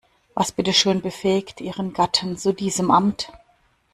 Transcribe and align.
Was 0.33 0.51
bitte 0.51 0.73
schön 0.73 1.01
befähigt 1.01 1.61
ihren 1.61 1.93
Gatten 1.93 2.35
zu 2.35 2.53
diesem 2.55 2.89
Amt? 2.89 3.31